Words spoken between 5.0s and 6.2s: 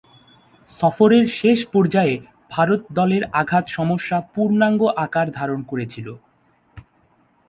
আকার ধারণ করেছিল।